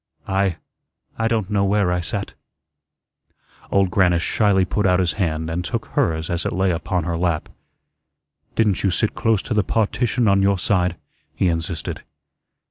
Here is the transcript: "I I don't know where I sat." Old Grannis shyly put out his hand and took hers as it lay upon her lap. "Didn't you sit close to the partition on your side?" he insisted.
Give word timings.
"I 0.27 0.57
I 1.19 1.27
don't 1.27 1.51
know 1.51 1.63
where 1.63 1.91
I 1.91 1.99
sat." 1.99 2.33
Old 3.69 3.91
Grannis 3.91 4.23
shyly 4.23 4.65
put 4.65 4.87
out 4.87 4.99
his 4.99 5.13
hand 5.21 5.47
and 5.47 5.63
took 5.63 5.85
hers 5.89 6.27
as 6.27 6.43
it 6.43 6.51
lay 6.53 6.71
upon 6.71 7.03
her 7.03 7.15
lap. 7.19 7.49
"Didn't 8.55 8.81
you 8.81 8.89
sit 8.89 9.13
close 9.13 9.43
to 9.43 9.53
the 9.53 9.63
partition 9.63 10.27
on 10.27 10.41
your 10.41 10.57
side?" 10.57 10.95
he 11.35 11.49
insisted. 11.49 12.01